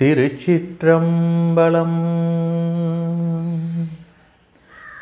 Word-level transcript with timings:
திருச்சிற்றம்பலம். 0.00 1.98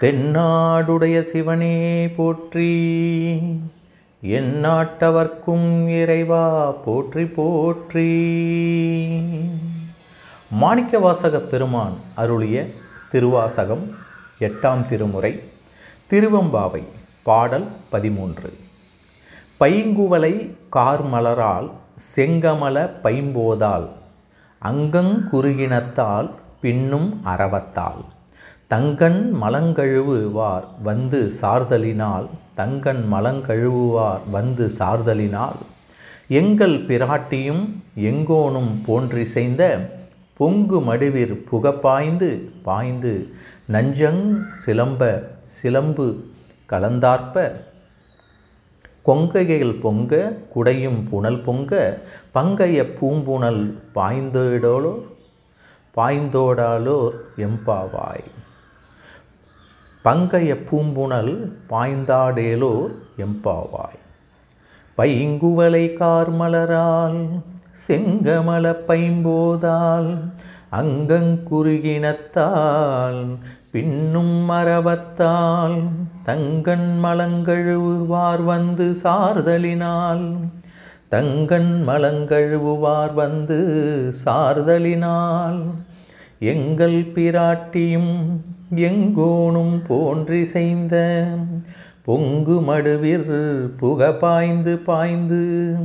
தென்னாடுடைய 0.01 1.21
சிவனே 1.21 2.09
போற்றி 2.17 2.71
எந்நாட்டவர்க்கும் 4.23 5.69
இறைவா 6.01 6.71
போற்றி 6.71 7.25
போற்றி. 7.25 8.09
மாணிக்கவாசக 10.63 11.41
பெருமான் 11.53 11.97
அருளிய 12.15 12.67
திருவாசகம் 13.13 13.85
எட்டாம் 14.41 14.87
திருமுறை 14.87 15.33
திருவம்பாவை 16.11 16.83
பாடல் 17.23 17.69
பதிமூன்று. 17.89 18.53
பைங்குவலை 19.61 20.35
கார்மலரால் 20.73 21.71
செங்கமல 22.17 22.77
பைம்போதால் 23.05 23.89
அங்கங் 24.63 25.29
குறுகினத்தால் 25.33 26.31
பின்னும் 26.61 27.21
அறவத்தால். 27.27 28.05
தங்கண் 28.67 29.35
மலங்கழுவுவார் 29.43 30.65
வந்து 30.83 31.33
சார்தலினால். 31.41 32.27
தங்கண் 32.55 33.05
மலங்கழுவுவார் 33.13 34.21
வந்து 34.31 34.71
சார்தலினால். 34.79 35.61
எங்கள் 36.29 36.79
பிராட்டியும் 36.79 37.69
எங்கோனும் 37.99 38.73
போன்றிசைந்த 38.87 39.91
பொங்கு 40.37 40.81
மடுவிற் 40.81 41.45
புகப்பாய்ந்து 41.53 42.49
பாய்ந்து. 42.63 43.33
நஞ்சங் 43.73 44.43
சிலம்ப 44.67 45.23
சிலம்பு 45.41 46.25
கலந்தார்ப்ப 46.69 47.53
கொங்கையில் 49.09 49.81
பொங்க 49.81 50.13
குடையும் 50.55 51.09
புனல் 51.09 51.43
பொங்க 51.43 52.01
பங்கைய 52.35 52.79
பூம்புணல் 52.99 53.63
பாய்ந்தோடோலோர் 53.95 55.05
பாய்ந்தோடாலோர் 55.97 57.15
எம்பாவாய். 57.37 58.27
பங்கைய 60.03 60.65
பூம்புணல் 60.65 61.33
பாய்ந்தாடேலோர் 61.71 62.93
எம்பாவாய். 63.19 64.01
பைங்குவலை 64.99 65.87
கார்மலரால் 66.01 67.23
செங்கமல 67.87 68.75
பைம்போதால் 68.89 70.33
அங்கங்குறுகினத்தால் 70.73 73.23
பின்னும் 73.73 74.45
மரபத்தால் 74.45 75.83
தங்கண் 76.23 76.99
மலங்கழுவார் 77.05 78.45
வந்து 78.45 78.97
சார்தலினால். 79.03 80.37
தங்கண் 81.09 81.85
மலங்கழுவார் 81.87 83.15
வந்து 83.15 83.59
சார்தலினால். 84.25 85.61
எங்கள் 86.39 87.03
பிராட்டியும் 87.03 88.41
எங்கோனும் 88.75 89.85
போன்றிசைந்த 89.87 91.27
பொங்கு 92.07 92.61
மடுவிற் 92.61 93.69
புக 93.77 94.13
பாய்ந்து. 94.13 94.77
பாய்ந்து 94.79 95.77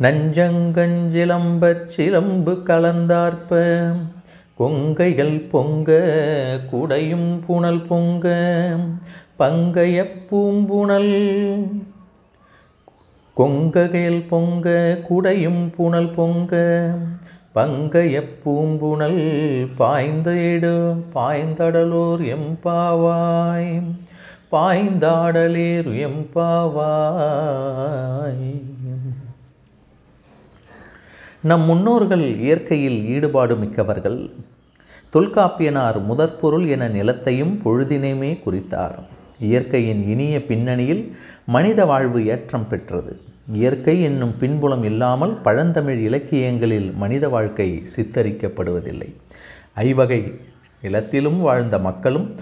நஞ்சங்கஞ்சிலம்பச் 0.00 1.86
சிலம்பு 1.86 2.52
கலந்தார்ப்ப 2.66 3.60
கொங்கைகள் 4.60 5.36
பொங்க 5.52 5.90
குடையும் 6.70 7.28
புனல் 7.46 7.82
பொங்க 7.90 8.26
பங்கைய 9.38 9.98
பூம்புணல் 10.28 11.14
கொங்கைகள் 13.36 14.18
பொங்க 14.28 14.66
குடையும் 15.08 15.62
புனல் 15.76 16.10
பொங்க 16.10 16.52
பங்கைய 17.54 18.16
பூம்புணல் 18.42 19.22
பாய்ந்தேடு 19.78 20.74
பாய்ந்தடலோர் 21.14 22.24
எம்பாவாய் 22.36 23.72
பாய்ந்தாடலேர் 24.52 25.90
எம்பாவாய். 26.06 26.78
நம் 31.42 31.62
முன்னோர்கள் 31.64 32.24
இயற்கையில் 32.36 32.98
ஈடுபாடு 33.06 33.56
மிக்கவர்கள். 33.56 34.18
தொல்காப்பியனார் 35.12 36.04
முதற்பொருள் 36.04 36.66
என 36.66 36.88
நிலத்தையும் 36.88 37.54
பொழுதினையுமே 37.64 38.38
குறித்தார். 38.46 38.94
இயற்கையின் 39.40 40.08
இனிய 40.08 40.44
பின்னணியில் 40.44 41.16
மனித 41.46 41.84
வாழ்வு 41.84 42.26
ஏற்றம் 42.26 42.68
பெற்றது. 42.68 43.20
இயற்கை 43.52 44.02
என்னும் 44.02 44.34
பின்புலம் 44.38 44.84
இல்லாமல் 44.84 45.34
பழந்தமிழ் 45.42 45.98
இலக்கியங்களில் 45.98 46.92
மனித 46.94 47.28
வாழ்க்கை 47.28 47.82
சித்தரிக்கப்படுவதில்லை. 47.96 49.14
ஐவகை 49.74 50.34
நிலத்திலும் 50.82 51.40
வாழ்ந்த 51.40 51.78
மக்களும் 51.78 52.34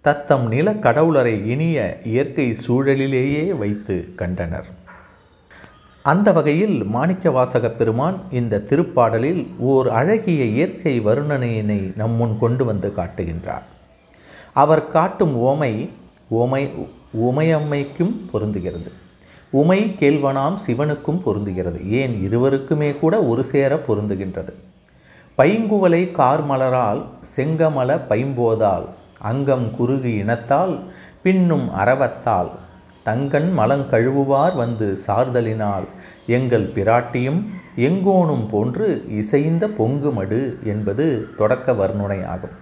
தத்தம் 0.00 0.48
நில 0.48 0.72
கடவுளரை 0.72 1.46
இனிய 1.46 2.00
இயற்கை 2.04 2.56
சூழலிலேயே 2.68 3.58
வைத்து 3.58 4.08
கண்டனர். 4.16 4.68
அந்த 6.02 6.32
வகையில் 6.32 6.84
மாணிக்க 6.84 7.30
வாசக 7.30 7.70
பெருமான் 7.70 8.16
இந்த 8.30 8.58
திருப்பாடலில் 8.58 9.46
ஓர் 9.58 9.88
அழகிய 9.88 10.44
இயற்கை 10.44 11.00
வருணனையினை 11.00 11.96
நம்முன் 11.96 12.38
கொண்டு 12.38 12.64
வந்து 12.64 12.92
காட்டுகின்றார். 12.96 13.62
அவர் 14.52 14.88
காட்டும் 14.88 15.36
ஓமை 15.42 15.88
ஓமை 16.30 16.70
உமையம்மைக்கும் 17.22 18.14
பொருந்துகிறது. 18.32 18.90
உமை 19.50 19.96
கேள்வனாம் 19.98 20.56
சிவனுக்கும் 20.66 21.20
பொருந்துகிறது. 21.26 21.88
ஏன் 21.88 22.28
இருவருக்குமே 22.30 22.98
கூட 22.98 23.22
ஒரு 23.22 23.44
சேர 23.44 23.80
பொருந்துகின்றது. 23.88 24.52
பைங்குவலை 25.38 26.02
கார்மலரால் 26.12 27.04
செங்கமல 27.36 28.00
பைம்போதால் 28.08 28.86
அங்கம் 29.18 29.70
குறுகு 29.78 30.16
இனத்தால் 30.16 30.92
பின்னும் 31.22 31.68
அறவத்தால் 31.78 32.50
தங்கண் 33.04 33.48
மலங்கழுவுவார் 33.58 34.54
வந்து 34.54 34.98
சார்தலினால். 35.06 35.86
எங்கள் 36.26 36.66
பிராட்டியும் 36.74 37.40
எங்கோனும் 37.76 38.46
போன்று 38.48 38.88
இசைந்த 39.20 39.66
பொங்குமடு 39.78 40.40
என்பது 40.64 41.06
தொடக்க 41.36 41.72
வர்ணனை 41.72 42.20
ஆகும். 42.26 42.56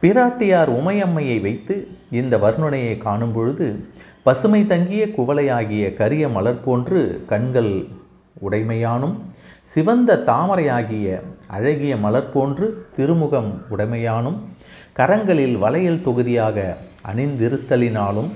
பிராட்டியார் 0.00 0.68
உமையம்மையை 0.68 1.40
வைத்து 1.40 1.74
இந்த 2.10 2.38
வர்ணனையை 2.38 2.98
காணும் 2.98 3.32
பொழுது 3.32 3.66
பசுமை 4.22 4.66
தங்கிய 4.66 5.06
குவளையாகிய 5.06 5.94
கரிய 5.94 6.28
மலர் 6.28 6.60
போன்று 6.60 7.00
கண்கள் 7.26 7.72
உடைமையானும் 8.48 9.16
சிவந்த 9.62 10.16
தாமரையாகிய 10.26 11.06
அழகிய 11.46 11.96
மலர் 11.96 12.30
போன்று 12.30 12.66
திருமுகம் 12.96 13.50
உடைமையானும் 13.70 14.38
கரங்களில் 14.92 15.56
வளையல் 15.58 16.02
தொகுதியாக 16.02 16.76
அணிந்திருத்தலினாலும் 17.08 18.30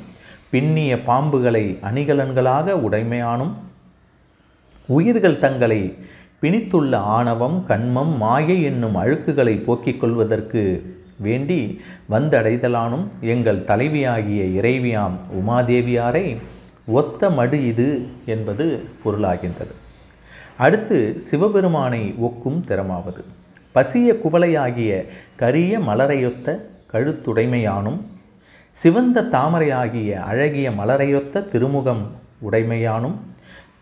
பின்னிய 0.53 0.97
பாம்புகளை 1.07 1.79
அணிகலன்களாக 1.83 2.73
உடைமையானும் 2.73 3.53
உயிர்கள் 4.87 5.39
தங்களை 5.39 5.99
பிணித்துள்ள 6.43 6.95
ஆணவம் 6.95 7.65
கண்மம் 7.67 8.17
மாயை 8.17 8.63
என்னும் 8.63 8.97
அழுக்குகளை 8.97 9.63
போக்கிக் 9.63 10.01
கொள்வதற்கு 10.01 10.63
வேண்டி 11.17 11.81
வந்தடைதலானும் 12.11 13.05
எங்கள் 13.21 13.65
தலைவியாகிய 13.65 14.43
இறைவியாம் 14.61 15.17
உமாதேவியாரை 15.41 16.37
ஒத்த 16.87 17.31
மடு 17.31 17.67
இது 17.67 18.07
என்பது 18.25 18.85
பொருளாகின்றது. 19.05 19.75
அடுத்து 20.57 21.21
சிவபெருமானை 21.21 22.15
ஒக்கும் 22.23 22.63
திறமாவது. 22.67 23.23
பசிய 23.75 24.13
குவளையாகிய 24.25 25.07
கரிய 25.37 25.79
மலரையொத்த 25.79 26.57
கழுத்துடைமையானும் 26.93 28.01
சிவந்த 28.73 29.23
தாமரையாகிய 29.23 30.11
அழகிய 30.13 30.71
மலரையொத்த 30.71 31.45
திருமுகம் 31.45 32.11
உடைமையானும் 32.51 33.17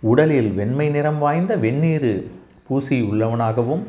உடலில் 0.00 0.52
வெண்மை 0.52 0.88
நிறம் 0.88 1.18
வாய்ந்த 1.18 1.56
வெந்நீர் 1.56 2.24
பூசி 2.68 3.02
உள்ளவனாகவும் 3.02 3.82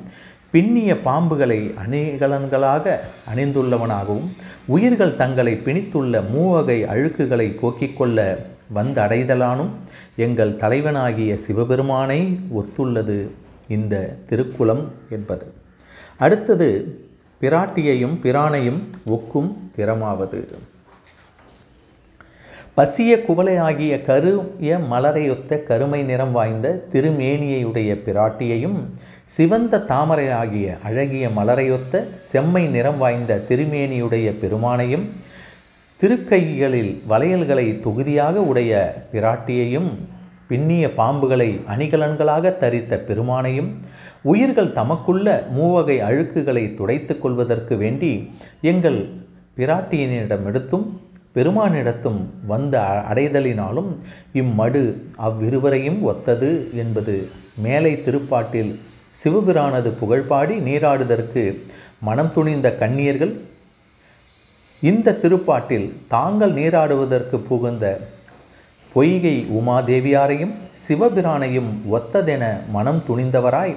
பின்னிய 0.52 0.94
பாம்புகளை 1.06 1.74
அணிகலன்களாக 1.86 2.96
அணிந்துள்ளவனாகவும் 3.36 4.30
உயிர்கள் 4.66 5.16
தங்களை 5.16 5.54
பிணித்துள்ள 5.66 6.30
மூவகை 6.30 6.84
அழுக்குகளை 6.84 7.60
போக்கிக் 7.60 7.98
கொள்ள 7.98 8.48
எங்கள் 10.16 10.56
தலைவனாகிய 10.56 11.38
சிவபெருமானை 11.38 12.40
ஒத்துள்ளது 12.58 13.28
இந்த 13.68 14.18
திருக்குளம் 14.30 14.84
என்பது. 15.10 15.54
அடுத்தது 16.18 16.70
பிராட்டியையும் 17.42 18.18
பிரானையும் 18.22 18.82
ஒக்கும் 19.10 19.54
திறமாவது. 19.78 20.44
பசிய 22.80 23.14
குவளையாகிய 23.28 23.94
கருய 24.02 24.76
மலரையொத்த 24.90 25.58
கருமை 25.64 26.00
நிறம் 26.04 26.32
வாய்ந்த 26.32 26.68
திருமேனியையுடைய 26.92 27.90
பிராட்டியையும் 28.06 28.78
சிவந்த 29.26 29.80
தாமரையாகிய 29.90 30.68
அழகிய 30.84 31.26
மலரையொத்த 31.30 32.04
செம்மை 32.22 32.64
நிறம் 32.68 33.00
வாய்ந்த 33.00 33.40
திருமேனியுடைய 33.50 34.28
பெருமானையும் 34.42 35.06
திருக்கைகளில் 36.00 36.94
வளையல்களை 37.08 37.68
தொகுதியாக 37.82 38.46
உடைய 38.46 38.72
பிராட்டியையும் 39.14 39.92
பின்னிய 40.48 40.86
பாம்புகளை 40.96 41.50
அணிகலன்களாக 41.68 42.56
தரித்த 42.58 43.04
பெருமானையும் 43.08 43.70
உயிர்கள் 44.24 44.72
தமக்குள்ள 44.72 45.28
மூவகை 45.52 46.00
அழுக்குகளை 46.02 46.66
துடைத்துக் 46.74 47.22
கொள்வதற்கு 47.22 47.76
வேண்டி 47.78 48.14
எங்கள் 48.64 49.02
பிராட்டியினிடமெடுத்தும் 49.58 50.88
பெருமானிடத்தும் 51.36 52.20
வந்த 52.46 52.82
அ- 52.84 53.04
அடைதலினாலும் 53.10 53.90
இம்மடு 54.34 54.82
அவ்விருவரையும் 55.18 56.02
ஒத்தது 56.02 56.50
என்பது 56.74 57.16
மேலை 57.56 58.02
திருப்பாட்டில் 58.04 58.72
சிவபிரானது 59.24 59.90
புகழ்பாடி 60.02 60.60
நீராடுதற்கு 60.60 61.44
மனம் 62.00 62.34
துணிந்த 62.34 62.76
கண்ணியர்கள் 62.80 63.34
இந்த 64.82 65.18
திருப்பாட்டில் 65.22 65.94
தாங்கள் 66.08 66.54
நீராடுவதற்கு 66.54 67.38
புகுந்த 67.40 67.86
பொய்கை 68.96 69.48
உமாதேவியாரையும் 69.52 70.54
சிவபிரானையும் 70.88 71.72
ஒத்ததென 71.92 72.44
மனம் 72.72 73.04
துணிந்தவராய் 73.08 73.76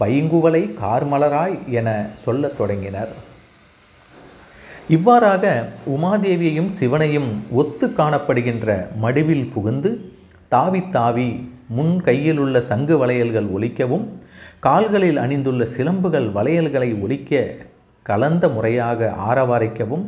பைங்குவலை 0.00 0.76
கார்மலராய் 0.82 1.70
என 1.70 1.88
சொல்லத் 2.24 2.56
தொடங்கினர். 2.56 3.12
இவ்வாறாக 4.94 5.44
உமாதேவியையும் 5.94 6.70
சிவனையும் 6.78 7.28
ஒத்து 7.52 7.86
காணப்படுகின்ற 7.88 8.68
மடுவில் 9.02 9.50
புகுந்து 9.52 9.90
தாவி 10.48 10.80
தாவி 10.88 11.26
முன் 11.68 11.92
கையிலுள்ள 12.02 12.58
சங்கு 12.60 12.94
வளையல்கள் 12.98 13.48
ஒலிக்கவும் 13.56 14.06
கால்களில் 14.60 15.16
அணிந்துள்ள 15.16 15.62
சிலம்புகள் 15.76 16.28
வளையல்களை 16.32 16.90
ஒலிக்க 17.00 17.42
கலந்த 18.06 18.48
முறையாக 18.48 19.10
ஆரவாரிக்கவும் 19.28 20.04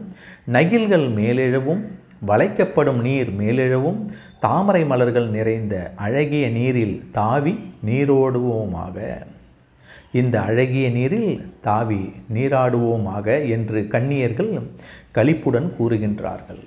நகில்கள் 0.57 1.07
மேலெழவும் 1.19 1.83
வளைக்கப்படும் 2.27 3.01
நீர் 3.01 3.31
மேலெழவும் 3.39 4.01
தாமரை 4.41 4.85
மலர்கள் 4.85 5.29
நிறைந்த 5.29 5.93
அழகிய 5.97 6.49
நீரில் 6.49 6.97
தாவி 7.13 7.55
நீரோடுவோமாக. 7.87 8.97
இந்த 10.13 10.41
அழகிய 10.41 10.91
நீரில் 10.91 11.55
தாவி 11.61 12.13
நீராடுவோமாக 12.35 13.49
என்று 13.49 13.89
கண்ணியர்கள் 13.91 14.61
களிப்புடன் 15.15 15.73
கூறுகின்றார்கள். 15.79 16.63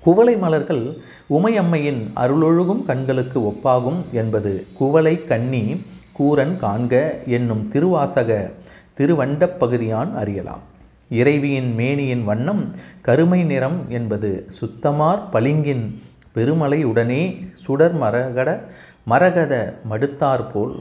குவளை 0.00 0.36
மலர்கள் 0.36 0.98
உமையம்மையின் 1.30 2.02
அருளொழுகும் 2.16 2.84
கண்களுக்கு 2.84 3.40
ஒப்பாகும் 3.40 4.10
என்பது 4.12 4.66
குவளை 4.74 5.24
கண்ணி 5.24 5.80
கூரன் 6.18 6.56
காண்க 6.58 7.10
என்னும் 7.26 7.68
திருவாசக 7.68 8.50
திருவண்டப் 8.98 9.56
பகுதியான் 9.60 10.14
அறியலாம். 10.14 10.62
இறைவியின் 11.10 11.74
மேனியின் 11.74 12.24
வண்ணம் 12.24 12.74
கருமை 13.02 13.42
நிறம் 13.42 13.86
என்பது 13.88 14.44
சுத்தமார் 14.48 15.28
பளிங்கின் 15.32 15.96
பெருமலை 16.32 16.84
உடனே 16.84 17.36
சுடர் 17.52 18.00
மரகட 18.00 18.60
மரகத 19.04 19.80
மடுத்தாற்போல் 19.90 20.74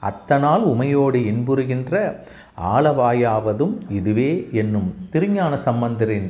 அத்தனால் 0.00 0.62
உமையோடு 0.62 1.20
இன்புறுகின்ற 1.32 2.22
ஆலவாயாவதும் 2.74 3.74
இதுவே 3.88 4.48
என்னும் 4.52 4.94
திருஞான 5.10 5.56
சம்பந்தரின் 5.56 6.28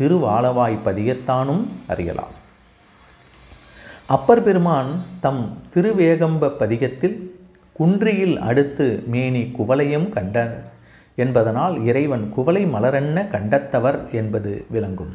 திருவாலவாய் 0.00 0.76
பதியத்தானும் 0.84 1.64
அறியலாம். 1.86 2.34
அப்பர் 4.06 4.42
பெருமான் 4.42 4.90
தம் 5.20 5.42
திருவேகம்ப 5.74 6.52
பதிகத்தில் 6.58 7.16
குன்றியில் 7.78 8.36
அடுத்து 8.38 9.02
மேனி 9.06 9.42
குவளையும் 9.58 10.08
கண்ட 10.08 10.36
என்பதனால் 11.14 11.84
இறைவன் 11.84 12.30
குவளை 12.36 12.66
மலரென்ன 12.66 13.28
கண்டத்தவர் 13.28 14.10
என்பது 14.12 14.64
விளங்கும். 14.70 15.12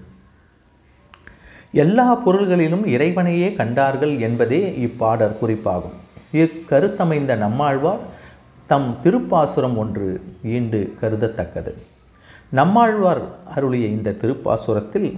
எல்லா 1.71 2.15
பொருள்களிலும் 2.15 2.85
இறைவனையே 2.85 3.53
கண்டார்கள் 3.53 4.19
என்பதே 4.19 4.61
இப்பாடர் 4.79 5.39
குறிப்பாகும். 5.41 5.97
இக்கருத்தமைந்த 6.33 7.35
நம்மாழ்வார் 7.35 8.03
தம் 8.69 8.97
திருப்பாசுரம் 9.03 9.75
ஒன்று 9.75 10.21
ஈண்டு 10.43 10.93
கருதத்தக்கது. 11.01 11.71
நம்மாழ்வார் 12.49 13.21
அருளிய 13.55 13.87
இந்த 13.87 14.15
திருப்பாசுரத்தில் 14.21 15.09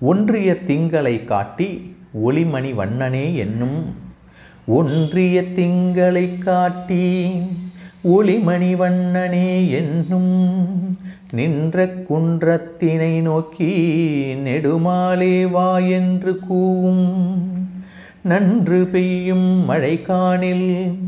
ஒன்றிய 0.00 0.54
திங்களை 0.66 1.24
காட்டி 1.24 1.68
ஒளிமணி 2.24 2.74
வண்ணனே 2.74 3.34
என்னும் 3.34 3.78
ஒன்றிய 4.66 5.42
திங்களை 5.42 6.38
காட்டி 6.38 7.04
ஒளிமணி 8.04 8.76
வண்ணனே 8.76 9.70
என்னும் 9.70 10.34
நின்ற 11.32 11.86
குன்றத்தினை 12.08 13.20
நோக்கி 13.20 13.70
நெடுமாலே 14.44 15.44
வா 15.50 15.78
என்று 15.78 16.40
கூவும் 16.48 17.06
நன்று 18.22 18.86
பெய்யும் 18.86 19.70
மழைக்கானில் 19.70 20.98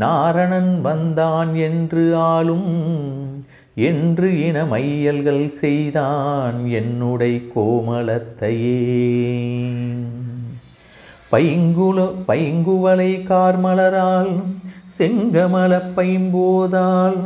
நாரணன் 0.00 0.80
வந்தான் 0.80 1.54
என்று 1.54 2.16
ஆளும். 2.16 3.42
என்று 3.74 4.46
இன 4.46 4.64
மையல்கள் 4.64 5.46
செய்தான் 5.46 6.66
என்னுடை 6.66 7.50
கோமலத்தையே 7.56 8.80
பைங்குல 11.32 12.12
பைங்குவலை 12.28 13.26
கார்மலரால் 13.26 14.42
செங்கமல 14.98 15.82
பைம்போதால் 15.96 17.18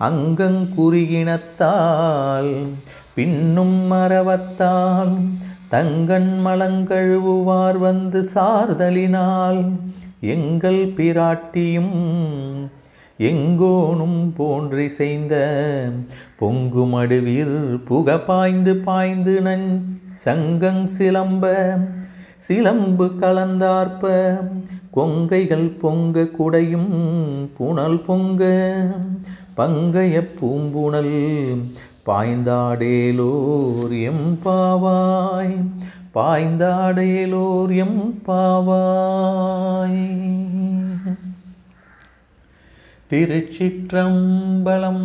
அங்கங்குறுகினத்தால் 0.00 2.66
பின்னும் 3.14 3.92
மரவத்தால் 3.92 5.18
தங்கன் 5.68 6.32
மலங்கழுவுவார் 6.44 7.78
வந்து 7.78 8.20
சார்தலினால் 8.34 9.60
எங்கள் 10.26 10.82
பிராட்டியும் 10.96 11.96
எங்கோனும் 13.18 14.20
போன்றிசைந்த 14.36 14.94
செய்த 14.96 15.34
பொங்குமடுவீர் 16.38 17.56
புக 17.84 18.16
பாய்ந்து 18.20 18.74
பாய்ந்து 18.78 19.34
நன் 19.40 19.68
சங்கங் 20.24 20.84
சிலம்ப 20.96 21.52
சிலம்பு 22.38 23.06
கலந்தார்ப்ப 23.20 24.12
கொங்கைகள் 24.90 25.68
பொங்க 25.78 26.26
குடையும் 26.38 26.92
புனல் 27.56 28.00
பொங்க 28.00 28.42
பங்கைய 29.54 30.16
பூம்புணல் 30.38 31.14
பாய்ந்தாடேலோர் 32.06 33.94
எம் 34.02 34.38
பாவாய் 34.44 35.56
பாய்ந்தாடேலோர் 36.14 37.74
எம் 37.76 38.20
பாவாய். 38.26 40.04
திருச்சிற்றம்பலம் 43.10 45.04